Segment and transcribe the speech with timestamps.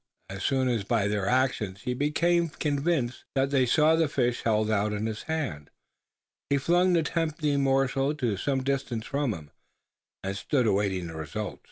[0.31, 4.71] As soon as by their actions he became convinced that they saw the fish held
[4.71, 5.69] out in his hand,
[6.49, 9.49] he flung the tempting morsel to some distance from him,
[10.23, 11.59] and then stood awaiting the result.